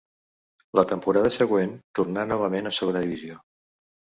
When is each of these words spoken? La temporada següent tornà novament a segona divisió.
La 0.79 0.83
temporada 0.91 1.31
següent 1.35 1.75
tornà 1.99 2.25
novament 2.33 2.71
a 2.71 2.73
segona 2.79 3.05
divisió. 3.05 3.39